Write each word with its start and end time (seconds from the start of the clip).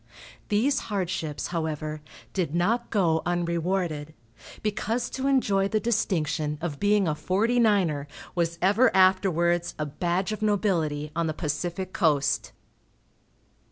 These 0.49 0.79
hardships, 0.89 1.49
however, 1.49 2.01
did 2.33 2.55
not 2.55 2.89
go 2.89 3.21
unrewarded, 3.23 4.15
because 4.63 5.11
to 5.11 5.27
enjoy 5.27 5.67
the 5.67 5.79
distinction 5.79 6.57
of 6.59 6.79
being 6.79 7.07
a 7.07 7.13
"Forty 7.13 7.59
niner" 7.59 8.07
was 8.33 8.57
ever 8.63 8.89
afterwards 8.95 9.75
a 9.77 9.85
badge 9.85 10.31
of 10.31 10.41
nobility 10.41 11.11
on 11.15 11.27
the 11.27 11.35
Pacific 11.35 11.93
Coast. 11.93 12.51